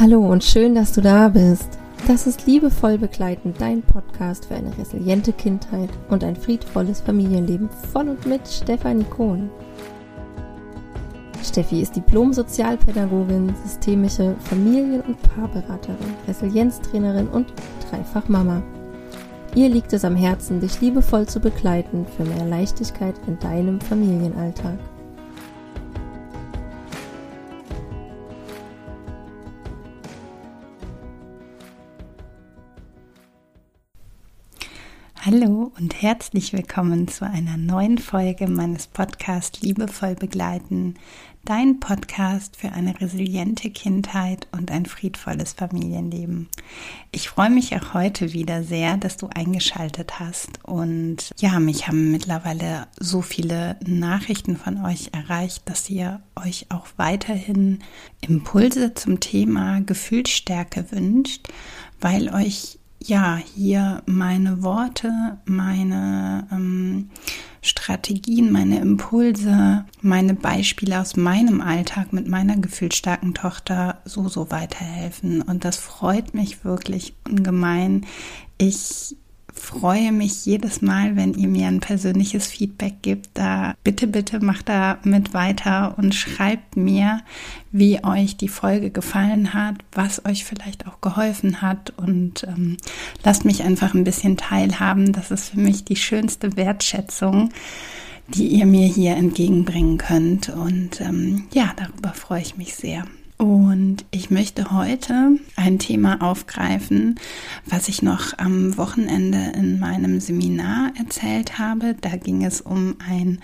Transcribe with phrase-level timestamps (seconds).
[0.00, 1.78] Hallo und schön, dass du da bist.
[2.08, 8.08] Das ist Liebevoll begleitend dein Podcast für eine resiliente Kindheit und ein friedvolles Familienleben von
[8.08, 9.50] und mit Stefanie Kohn.
[11.44, 17.52] Steffi ist Diplom-Sozialpädagogin, systemische Familien- und Paarberaterin, Resilienztrainerin und
[17.90, 18.62] dreifach Mama.
[19.54, 24.78] Ihr liegt es am Herzen, dich liebevoll zu begleiten für mehr Leichtigkeit in deinem Familienalltag.
[35.22, 40.94] Hallo und herzlich willkommen zu einer neuen Folge meines Podcasts Liebevoll begleiten,
[41.44, 46.48] dein Podcast für eine resiliente Kindheit und ein friedvolles Familienleben.
[47.12, 52.10] Ich freue mich auch heute wieder sehr, dass du eingeschaltet hast und ja, mich haben
[52.10, 57.80] mittlerweile so viele Nachrichten von euch erreicht, dass ihr euch auch weiterhin
[58.22, 61.48] Impulse zum Thema Gefühlsstärke wünscht,
[62.00, 67.10] weil euch ja, hier meine Worte, meine ähm,
[67.62, 75.42] Strategien, meine Impulse, meine Beispiele aus meinem Alltag mit meiner gefühlsstarken Tochter so, so weiterhelfen.
[75.42, 78.06] Und das freut mich wirklich ungemein.
[78.58, 79.16] Ich
[79.60, 83.30] freue mich jedes Mal, wenn ihr mir ein persönliches Feedback gibt.
[83.34, 87.20] Da bitte, bitte macht da mit weiter und schreibt mir,
[87.70, 92.76] wie euch die Folge gefallen hat, was euch vielleicht auch geholfen hat und ähm,
[93.24, 95.12] lasst mich einfach ein bisschen teilhaben.
[95.12, 97.50] Das ist für mich die schönste Wertschätzung,
[98.28, 100.48] die ihr mir hier entgegenbringen könnt.
[100.48, 103.04] Und ähm, ja, darüber freue ich mich sehr.
[103.40, 107.18] Und ich möchte heute ein Thema aufgreifen,
[107.64, 111.96] was ich noch am Wochenende in meinem Seminar erzählt habe.
[111.98, 113.38] Da ging es um ein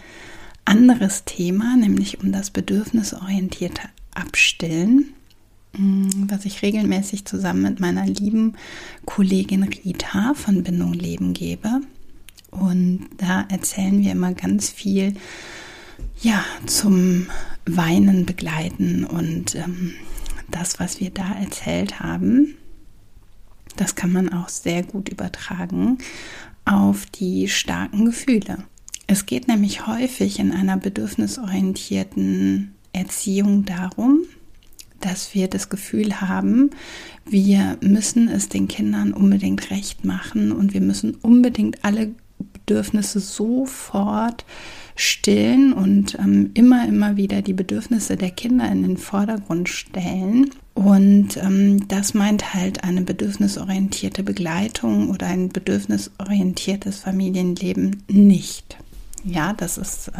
[0.66, 5.14] anderes Thema, nämlich um das bedürfnisorientierte Abstillen,
[5.78, 8.52] mm, was ich regelmäßig zusammen mit meiner lieben
[9.06, 11.80] Kollegin Rita von Bindung Leben gebe.
[12.50, 15.14] Und da erzählen wir immer ganz viel
[16.20, 17.28] ja, zum
[17.66, 19.94] Weinen begleiten und ähm,
[20.50, 22.54] das, was wir da erzählt haben,
[23.76, 25.98] das kann man auch sehr gut übertragen
[26.64, 28.64] auf die starken Gefühle.
[29.06, 34.20] Es geht nämlich häufig in einer bedürfnisorientierten Erziehung darum,
[35.00, 36.70] dass wir das Gefühl haben,
[37.24, 44.44] wir müssen es den Kindern unbedingt recht machen und wir müssen unbedingt alle Bedürfnisse sofort
[44.96, 50.50] stillen und ähm, immer, immer wieder die Bedürfnisse der Kinder in den Vordergrund stellen.
[50.74, 58.76] Und ähm, das meint halt eine bedürfnisorientierte Begleitung oder ein bedürfnisorientiertes Familienleben nicht.
[59.24, 60.12] Ja, das ist äh,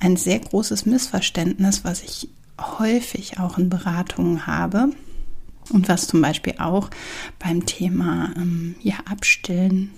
[0.00, 2.28] ein sehr großes Missverständnis, was ich
[2.78, 4.90] häufig auch in Beratungen habe
[5.70, 6.90] und was zum Beispiel auch
[7.38, 9.90] beim Thema ähm, ja, Abstillen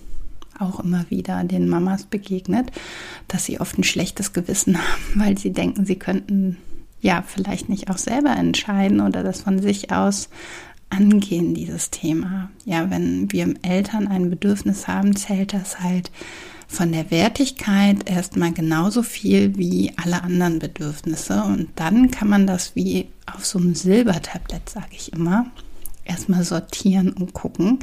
[0.58, 2.70] auch immer wieder den Mamas begegnet,
[3.28, 6.58] dass sie oft ein schlechtes Gewissen haben, weil sie denken, sie könnten
[7.00, 10.28] ja vielleicht nicht auch selber entscheiden oder das von sich aus
[10.88, 12.50] angehen, dieses Thema.
[12.64, 16.10] Ja, wenn wir Eltern ein Bedürfnis haben, zählt das halt
[16.68, 21.42] von der Wertigkeit erstmal genauso viel wie alle anderen Bedürfnisse.
[21.44, 25.46] Und dann kann man das wie auf so einem Silbertablett, sage ich immer,
[26.04, 27.78] erstmal sortieren und gucken,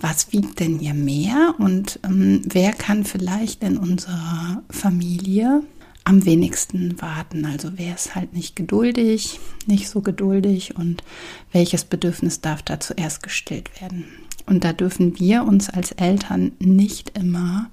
[0.00, 5.62] was wiegt denn hier mehr und ähm, wer kann vielleicht in unserer Familie
[6.04, 7.44] am wenigsten warten.
[7.44, 11.04] Also wer ist halt nicht geduldig, nicht so geduldig und
[11.52, 14.06] welches Bedürfnis darf da zuerst gestillt werden.
[14.46, 17.68] Und da dürfen wir uns als Eltern nicht immer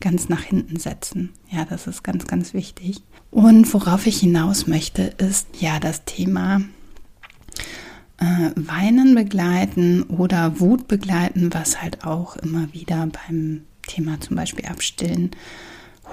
[0.00, 1.30] ganz nach hinten setzen.
[1.48, 3.02] Ja, das ist ganz, ganz wichtig.
[3.30, 6.62] Und worauf ich hinaus möchte, ist ja das Thema
[8.56, 15.30] Weinen begleiten oder Wut begleiten, was halt auch immer wieder beim Thema zum Beispiel Abstillen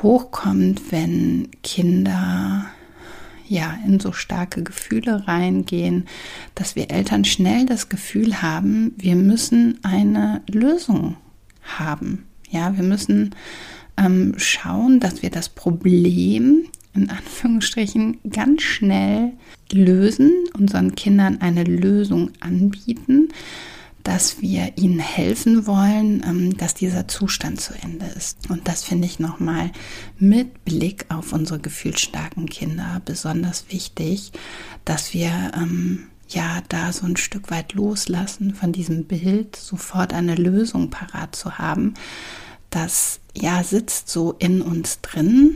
[0.01, 2.66] hochkommt, wenn Kinder
[3.47, 6.06] ja in so starke Gefühle reingehen,
[6.56, 11.18] dass wir Eltern schnell das Gefühl haben, wir müssen eine Lösung
[11.77, 12.25] haben.
[12.50, 13.36] Ja, wir müssen
[13.97, 19.34] ähm, schauen, dass wir das Problem in Anführungsstrichen ganz schnell
[19.72, 23.30] lösen, unseren Kindern eine Lösung anbieten,
[24.04, 28.50] dass wir ihnen helfen wollen, ähm, dass dieser Zustand zu Ende ist.
[28.50, 29.72] Und das finde ich nochmal
[30.19, 34.34] mit Blick auf unsere gefühlsstarken Kinder besonders wichtig,
[34.84, 40.36] dass wir ähm, ja da so ein Stück weit loslassen von diesem Bild, sofort eine
[40.36, 41.94] Lösung parat zu haben.
[42.69, 45.56] Das ja sitzt so in uns drin.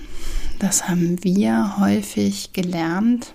[0.59, 3.33] Das haben wir häufig gelernt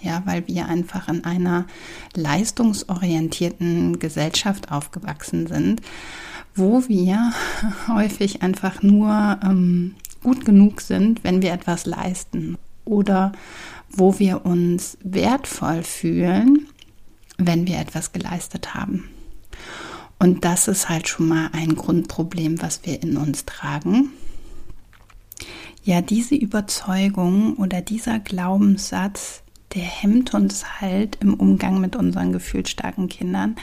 [0.00, 1.66] Ja, weil wir einfach in einer
[2.14, 5.82] leistungsorientierten Gesellschaft aufgewachsen sind,
[6.54, 7.32] wo wir
[7.88, 13.32] häufig einfach nur ähm, gut genug sind, wenn wir etwas leisten oder
[13.90, 16.66] wo wir uns wertvoll fühlen,
[17.36, 19.10] wenn wir etwas geleistet haben.
[20.18, 24.12] Und das ist halt schon mal ein Grundproblem, was wir in uns tragen.
[25.84, 29.42] Ja, diese Überzeugung oder dieser Glaubenssatz,
[29.74, 33.56] der hemmt uns halt im Umgang mit unseren gefühlsstarken Kindern,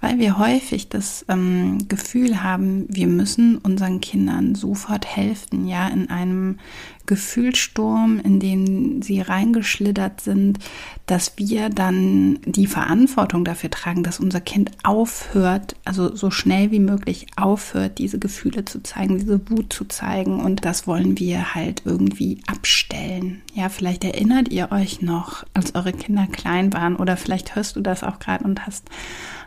[0.00, 6.10] weil wir häufig das ähm, Gefühl haben, wir müssen unseren Kindern sofort helfen, ja, in
[6.10, 6.58] einem
[7.06, 10.58] Gefühlssturm, in den sie reingeschlittert sind,
[11.06, 16.80] dass wir dann die Verantwortung dafür tragen, dass unser Kind aufhört, also so schnell wie
[16.80, 20.40] möglich aufhört, diese Gefühle zu zeigen, diese Wut zu zeigen.
[20.40, 23.42] Und das wollen wir halt irgendwie abstellen.
[23.54, 27.80] Ja, vielleicht erinnert ihr euch noch, als eure Kinder klein waren oder vielleicht hörst du
[27.80, 28.90] das auch gerade und hast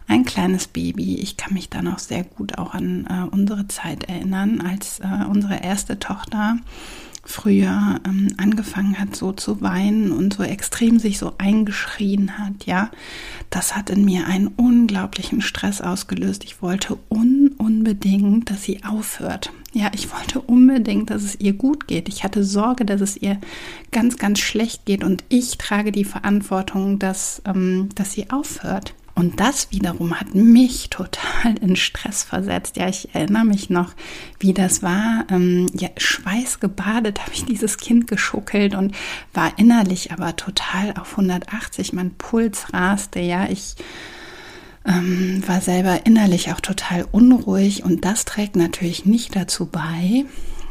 [0.09, 1.15] ein kleines Baby.
[1.15, 5.25] Ich kann mich da noch sehr gut auch an äh, unsere Zeit erinnern, als äh,
[5.29, 6.57] unsere erste Tochter
[7.29, 12.89] früher ähm, angefangen hat, so zu weinen und so extrem sich so eingeschrien hat, ja,
[13.51, 16.43] das hat in mir einen unglaublichen Stress ausgelöst.
[16.43, 19.51] Ich wollte un unbedingt, dass sie aufhört.
[19.73, 22.09] Ja, ich wollte unbedingt, dass es ihr gut geht.
[22.09, 23.39] Ich hatte Sorge, dass es ihr
[23.91, 28.95] ganz, ganz schlecht geht und ich trage die Verantwortung, dass, ähm, dass sie aufhört.
[29.19, 32.77] Und das wiederum hat mich total in Stress versetzt.
[32.77, 33.91] Ja, ich erinnere mich noch,
[34.39, 35.25] wie das war.
[35.29, 38.95] Ähm, ja, schweißgebadet habe ich dieses Kind geschuckelt und
[39.33, 41.91] war innerlich aber total auf 180.
[41.91, 43.19] Mein Puls raste.
[43.19, 43.75] Ja, ich
[44.85, 50.23] ähm, war selber innerlich auch total unruhig und das trägt natürlich nicht dazu bei,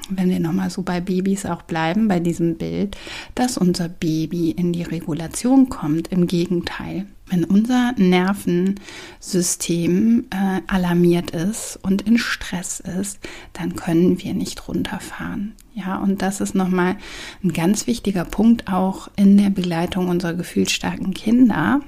[0.08, 2.96] wenn wir nochmal so bei Babys auch bleiben, bei diesem Bild,
[3.34, 6.08] dass unser Baby in die Regulation kommt.
[6.08, 13.20] Im Gegenteil, wenn unser Nervensystem äh, alarmiert ist und in Stress ist,
[13.52, 15.54] dann können wir nicht runterfahren.
[15.74, 16.96] Ja, und das ist nochmal
[17.44, 21.80] ein ganz wichtiger Punkt auch in der Begleitung unserer gefühlsstarken Kinder,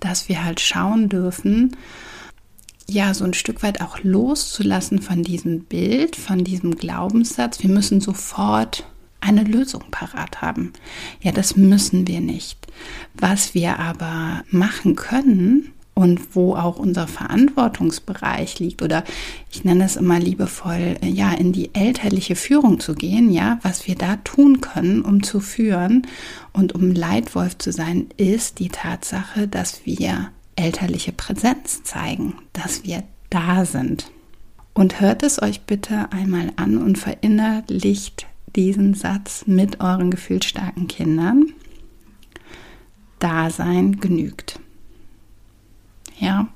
[0.00, 1.76] dass wir halt schauen dürfen,
[2.88, 7.62] ja, so ein Stück weit auch loszulassen von diesem Bild, von diesem Glaubenssatz.
[7.62, 8.84] Wir müssen sofort
[9.20, 10.72] eine Lösung parat haben.
[11.22, 12.58] Ja, das müssen wir nicht.
[13.14, 19.04] Was wir aber machen können und wo auch unser Verantwortungsbereich liegt oder
[19.50, 23.94] ich nenne es immer liebevoll, ja, in die elterliche Führung zu gehen, ja, was wir
[23.94, 26.06] da tun können, um zu führen
[26.52, 33.02] und um Leitwolf zu sein, ist die Tatsache, dass wir elterliche Präsenz zeigen, dass wir
[33.30, 34.10] da sind.
[34.72, 41.46] Und hört es euch bitte einmal an und verinnerlicht diesen Satz mit euren gefühlsstarken Kindern.
[43.18, 44.58] Dasein genügt.
[46.18, 46.48] Ja,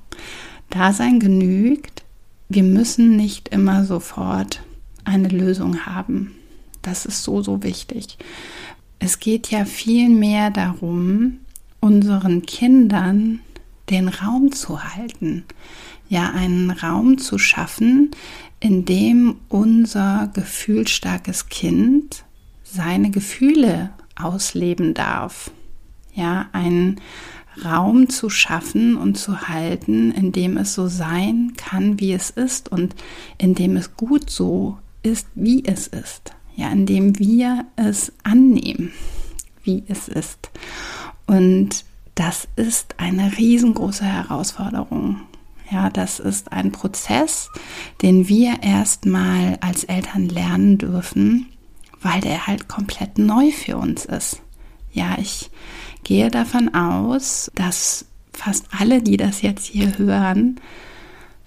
[0.69, 2.03] Dasein genügt.
[2.47, 4.63] Wir müssen nicht immer sofort
[5.03, 6.35] eine Lösung haben.
[6.81, 8.17] Das ist so, so wichtig.
[8.99, 11.39] Es geht ja viel mehr darum,
[11.79, 13.39] unseren Kindern
[13.89, 15.45] den Raum zu halten.
[16.07, 18.11] Ja, einen Raum zu schaffen,
[18.59, 22.25] in dem unser gefühlstarkes Kind
[22.63, 25.51] seine Gefühle ausleben darf.
[26.13, 26.99] Ja, einen
[27.63, 32.71] Raum zu schaffen und zu halten, in dem es so sein kann, wie es ist
[32.71, 32.95] und
[33.37, 36.33] in dem es gut so ist, wie es ist.
[36.55, 38.91] Ja, in dem wir es annehmen,
[39.63, 40.49] wie es ist.
[41.25, 41.85] Und
[42.19, 45.21] das ist eine riesengroße Herausforderung.
[45.71, 47.49] Ja, das ist ein Prozess,
[48.01, 51.47] den wir erstmal als Eltern lernen dürfen,
[52.01, 54.41] weil der halt komplett neu für uns ist.
[54.91, 55.49] Ja, ich
[56.03, 60.59] gehe davon aus, dass fast alle, die das jetzt hier hören,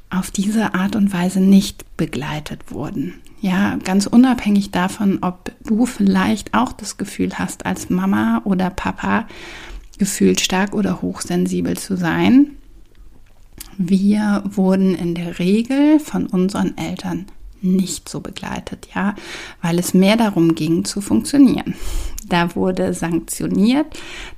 [0.09, 3.15] auf diese Art und Weise nicht begleitet wurden.
[3.43, 9.27] Ja, ganz unabhängig davon, ob du vielleicht auch das Gefühl hast, als Mama oder Papa
[10.03, 12.57] gefühlsstark oder hochsensibel zu sein,
[13.79, 17.27] wir wurden in der Regel von unseren Eltern
[17.61, 19.15] nicht so begleitet, ja,
[19.61, 21.77] weil es mehr darum ging zu funktionieren.
[22.27, 23.87] Da wurde sanktioniert,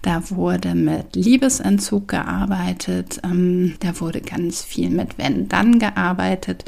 [0.03, 6.67] da wurde mit Liebesentzug gearbeitet, ähm, da wurde ganz viel mit wenn dann gearbeitet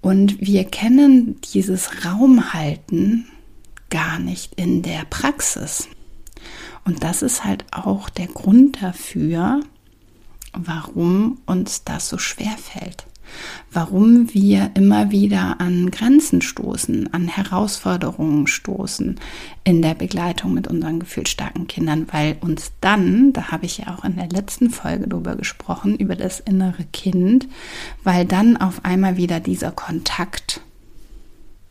[0.00, 3.28] und wir kennen dieses Raumhalten
[3.88, 5.86] gar nicht in der Praxis.
[6.84, 9.60] Und das ist halt auch der Grund dafür,
[10.52, 13.06] warum uns das so schwer fällt.
[13.72, 19.18] warum wir immer wieder an Grenzen stoßen, an Herausforderungen stoßen
[19.64, 24.04] in der Begleitung mit unseren gefühlsstarken Kindern, weil uns dann, da habe ich ja auch
[24.04, 27.48] in der letzten Folge drüber gesprochen, über das innere Kind,
[28.02, 30.60] weil dann auf einmal wieder dieser Kontakt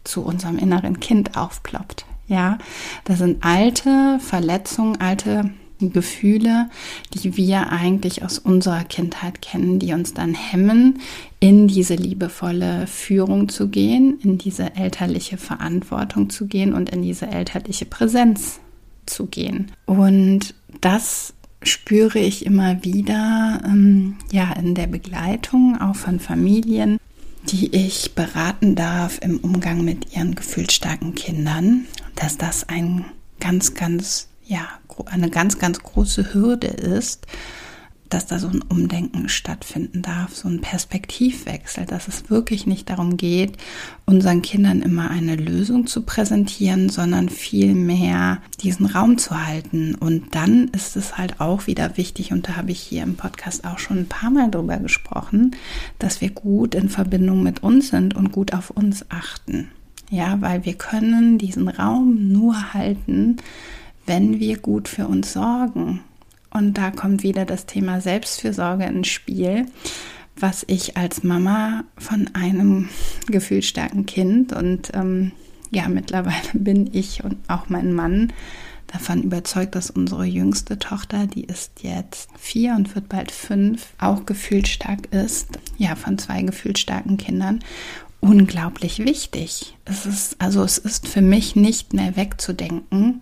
[0.03, 2.05] zu unserem inneren Kind aufploppt.
[2.29, 2.57] Ja,
[3.03, 6.69] das sind alte Verletzungen, alte Gefühle,
[7.13, 10.99] die wir eigentlich aus unserer Kindheit kennen, die uns dann hemmen,
[11.39, 17.27] in diese liebevolle Führung zu gehen, in diese elterliche Verantwortung zu gehen und in diese
[17.27, 18.59] elterliche Präsenz
[19.05, 19.71] zu gehen.
[19.85, 21.33] Und das
[21.63, 26.99] spüre ich immer wieder ähm, ja in der Begleitung auch von Familien,
[27.47, 31.85] die ich beraten darf im Umgang mit ihren gefühlsstarken Kindern,
[32.19, 33.05] dass das ein
[33.39, 34.67] ganz, ganz ja,
[35.05, 37.27] eine ganz, ganz große Hürde ist,
[38.09, 43.17] dass da so ein Umdenken stattfinden darf, so ein Perspektivwechsel, dass es wirklich nicht darum
[43.17, 43.57] geht,
[44.07, 49.93] unseren Kindern immer eine Lösung zu präsentieren, sondern vielmehr diesen Raum zu halten.
[49.93, 53.63] Und dann ist es halt auch wieder wichtig, und da habe ich hier im Podcast
[53.63, 55.55] auch schon ein paar Mal drüber gesprochen,
[55.99, 59.69] dass wir gut in Verbindung mit uns sind und gut auf uns achten.
[60.09, 63.37] Ja, weil wir können diesen Raum nur halten,
[64.05, 66.01] wenn wir gut für uns sorgen.
[66.51, 69.67] Und da kommt wieder das Thema Selbstfürsorge ins Spiel,
[70.35, 72.89] was ich als Mama von einem
[73.27, 75.31] gefühlsstarken Kind und ähm,
[75.71, 78.33] ja, mittlerweile bin ich und auch mein Mann
[78.87, 84.25] davon überzeugt, dass unsere jüngste Tochter, die ist jetzt vier und wird bald fünf, auch
[84.25, 85.59] gefühlsstark ist.
[85.77, 87.59] Ja, von zwei gefühlsstarken Kindern.
[88.21, 89.77] Unglaublich wichtig.
[89.85, 93.21] Es ist, also es ist für mich nicht mehr wegzudenken,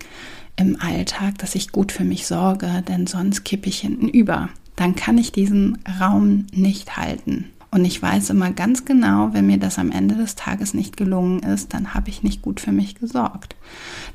[0.55, 4.49] im Alltag, dass ich gut für mich sorge, denn sonst kippe ich hinten über.
[4.75, 7.51] Dann kann ich diesen Raum nicht halten.
[7.69, 11.43] Und ich weiß immer ganz genau, wenn mir das am Ende des Tages nicht gelungen
[11.43, 13.55] ist, dann habe ich nicht gut für mich gesorgt.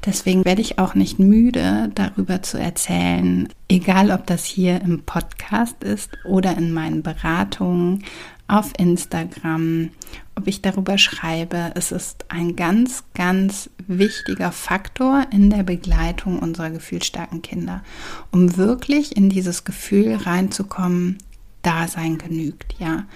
[0.06, 5.84] Deswegen werde ich auch nicht müde, darüber zu erzählen, egal ob das hier im Podcast
[5.84, 8.04] ist oder in meinen Beratungen
[8.52, 9.90] auf Instagram,
[10.34, 11.72] ob ich darüber schreibe.
[11.74, 17.82] Es ist ein ganz, ganz wichtiger Faktor in der Begleitung unserer gefühlsstarken Kinder,
[18.30, 21.16] um wirklich in dieses Gefühl reinzukommen,
[21.62, 23.06] Dasein genügt, ja.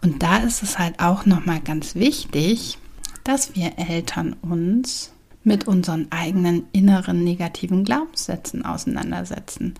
[0.00, 2.78] Und da ist es halt auch nochmal ganz wichtig,
[3.22, 5.12] dass wir Eltern uns
[5.44, 9.74] mit unseren eigenen inneren negativen Glaubenssätzen auseinandersetzen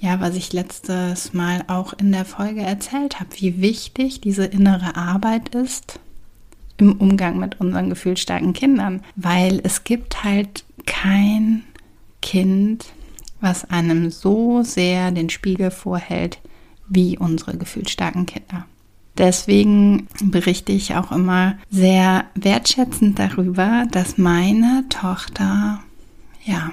[0.00, 4.96] ja, was ich letztes Mal auch in der Folge erzählt habe, wie wichtig diese innere
[4.96, 6.00] Arbeit ist
[6.78, 11.64] im Umgang mit unseren gefühlsstarken Kindern, weil es gibt halt kein
[12.22, 12.86] Kind,
[13.42, 16.38] was einem so sehr den Spiegel vorhält
[16.88, 18.64] wie unsere gefühlsstarken Kinder.
[19.18, 25.80] Deswegen berichte ich auch immer sehr wertschätzend darüber, dass meine Tochter
[26.44, 26.72] ja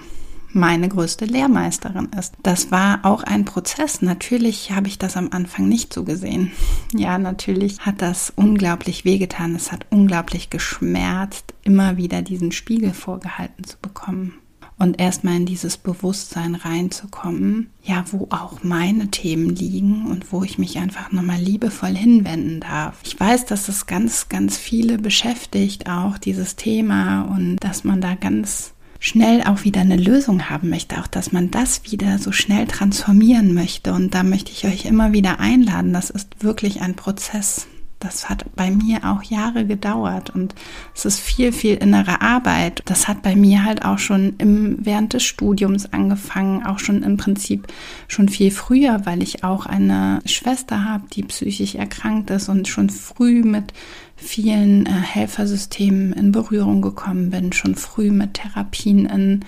[0.52, 2.36] meine größte Lehrmeisterin ist.
[2.44, 4.02] Das war auch ein Prozess.
[4.02, 6.52] Natürlich habe ich das am Anfang nicht so gesehen.
[6.96, 9.56] Ja, natürlich hat das unglaublich wehgetan.
[9.56, 14.34] Es hat unglaublich geschmerzt, immer wieder diesen Spiegel vorgehalten zu bekommen
[14.80, 20.60] und erstmal in dieses Bewusstsein reinzukommen, ja, wo auch meine Themen liegen und wo ich
[20.60, 23.00] mich einfach nochmal liebevoll hinwenden darf.
[23.04, 28.16] Ich weiß, dass es ganz, ganz viele beschäftigt, auch dieses Thema und dass man da
[28.16, 32.68] ganz schnell auch wieder eine Lösung haben möchte, auch dass man das wieder so schnell
[32.68, 33.94] transformieren möchte.
[33.94, 35.94] Und da möchte ich euch immer wieder einladen.
[35.94, 37.68] Das ist wirklich ein Prozess.
[38.00, 40.54] Das hat bei mir auch Jahre gedauert und
[40.96, 42.84] es ist viel, viel innere Arbeit.
[42.86, 47.18] Das hat bei mir halt auch schon im, während des Studiums angefangen, auch schon im
[47.18, 47.66] Prinzip
[48.08, 52.92] schon viel früher, weil ich auch eine Schwester habe, die psychisch erkrankt ist und schon
[52.92, 53.74] früh mit
[54.16, 59.46] vielen äh, Helfersystemen in Berührung gekommen bin, schon früh mit Therapien in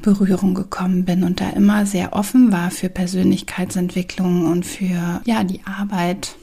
[0.00, 5.60] Berührung gekommen bin und da immer sehr offen war für Persönlichkeitsentwicklung und für ja die
[5.64, 6.36] Arbeit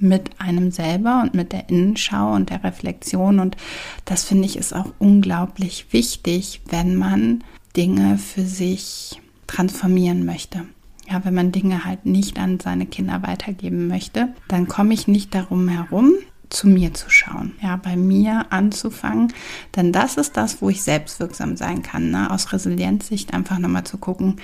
[0.00, 3.40] mit einem selber und mit der Innenschau und der Reflexion.
[3.40, 3.56] Und
[4.04, 7.44] das finde ich ist auch unglaublich wichtig, wenn man
[7.76, 10.64] Dinge für sich transformieren möchte.
[11.10, 15.34] Ja, wenn man Dinge halt nicht an seine Kinder weitergeben möchte, dann komme ich nicht
[15.34, 16.12] darum herum,
[16.50, 19.32] zu mir zu schauen, ja, bei mir anzufangen,
[19.76, 22.30] denn das ist das, wo ich selbstwirksam sein kann, ne?
[22.30, 24.36] aus Resilienzsicht einfach nochmal zu gucken,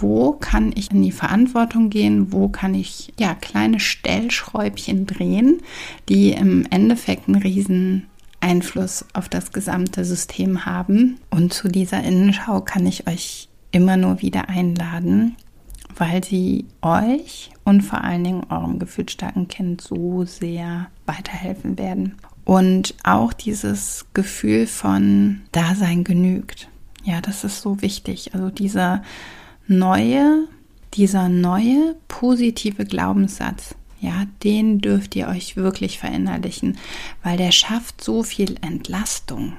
[0.00, 5.60] wo kann ich in die Verantwortung gehen, wo kann ich ja kleine Stellschräubchen drehen,
[6.08, 8.06] die im Endeffekt einen riesen
[8.40, 11.18] Einfluss auf das gesamte System haben.
[11.30, 15.36] Und zu dieser Innenschau kann ich euch immer nur wieder einladen,
[15.96, 22.14] weil sie euch und vor allen Dingen eurem gefühlsstarken Kind so sehr weiterhelfen werden.
[22.44, 26.68] Und auch dieses Gefühl von Dasein genügt.
[27.04, 28.34] Ja, das ist so wichtig.
[28.34, 29.02] Also dieser
[29.68, 30.48] neue,
[30.94, 36.78] dieser neue positive Glaubenssatz, ja, den dürft ihr euch wirklich verinnerlichen,
[37.22, 39.54] weil der schafft so viel Entlastung.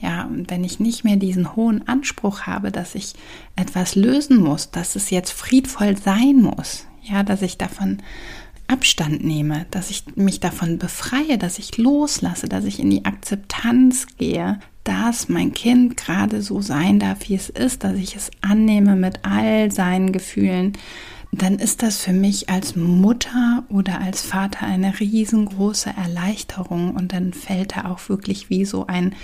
[0.00, 3.14] Ja, und wenn ich nicht mehr diesen hohen Anspruch habe, dass ich
[3.56, 8.02] etwas lösen muss, dass es jetzt friedvoll sein muss, ja, dass ich davon
[8.66, 14.06] Abstand nehme, dass ich mich davon befreie, dass ich loslasse, dass ich in die Akzeptanz
[14.18, 18.96] gehe, dass mein Kind gerade so sein darf, wie es ist, dass ich es annehme
[18.96, 20.74] mit all seinen Gefühlen,
[21.32, 27.32] dann ist das für mich als Mutter oder als Vater eine riesengroße Erleichterung und dann
[27.32, 29.14] fällt da auch wirklich wie so ein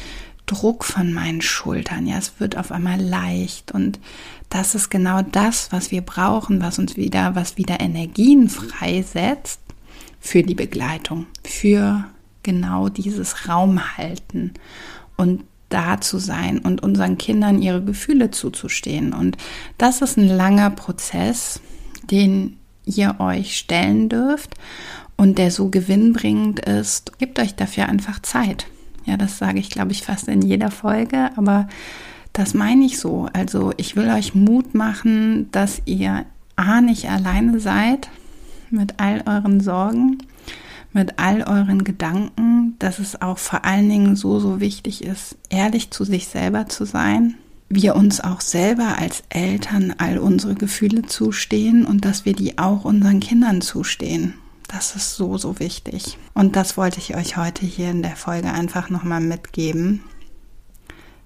[0.47, 2.07] Druck von meinen Schultern.
[2.07, 4.00] Ja, es wird auf einmal leicht und
[4.49, 9.61] das ist genau das, was wir brauchen, was uns wieder, was wieder Energien freisetzt
[10.19, 12.05] für die Begleitung, für
[12.43, 14.55] genau dieses Raumhalten
[15.21, 19.12] und da zu sein und unseren Kindern ihre Gefühle zuzustehen.
[19.12, 19.37] Und
[19.77, 21.61] das ist ein langer Prozess,
[22.11, 24.55] den ihr euch stellen dürft
[25.17, 27.19] und der so gewinnbringend ist.
[27.19, 28.67] Gebt euch dafür einfach Zeit.
[29.05, 31.69] Ja, das sage ich, glaube ich, fast in jeder Folge, aber
[32.33, 33.29] das meine ich so.
[33.35, 36.25] Also ich will euch Mut machen, dass ihr
[36.57, 38.09] A nicht alleine seid
[38.71, 40.19] mit all euren Sorgen,
[40.92, 45.90] mit all euren Gedanken, dass es auch vor allen Dingen so, so wichtig ist, ehrlich
[45.90, 47.35] zu sich selber zu sein.
[47.68, 52.85] Wir uns auch selber als Eltern all unsere Gefühle zustehen und dass wir die auch
[52.85, 54.35] unseren Kindern zustehen.
[54.66, 56.18] Das ist so, so wichtig.
[56.35, 60.02] Und das wollte ich euch heute hier in der Folge einfach nochmal mitgeben.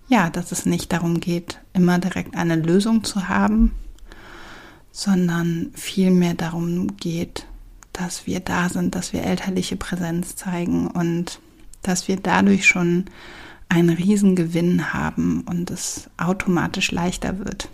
[0.08, 3.72] Ja, dass es nicht darum geht, immer direkt eine Lösung zu haben,
[4.92, 7.46] sondern vielmehr darum geht,
[7.94, 11.40] dass wir da sind, dass wir elterliche Präsenz zeigen und
[11.82, 13.06] dass wir dadurch schon
[13.68, 17.68] einen Riesengewinn haben und es automatisch leichter wird.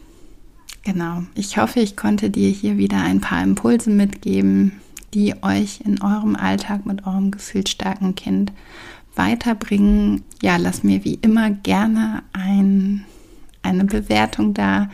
[0.82, 1.24] Genau.
[1.34, 4.80] Ich hoffe, ich konnte dir hier wieder ein paar Impulse mitgeben,
[5.12, 8.52] die euch in eurem Alltag mit eurem gefühlsstarken Kind
[9.14, 10.22] weiterbringen.
[10.42, 13.04] Ja, lass mir wie immer gerne ein,
[13.62, 14.90] eine Bewertung da.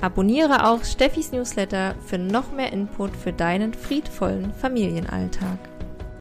[0.00, 5.58] Abonniere auch Steffis Newsletter für noch mehr Input für deinen friedvollen Familienalltag.